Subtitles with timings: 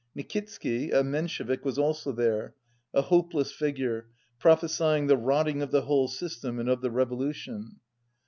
[0.17, 2.55] Nikitsky, a Men shevik, was also there,
[2.91, 7.11] a hopeless figure, prophesy ing the rotting of the whole system and of the revo
[7.19, 7.75] lution.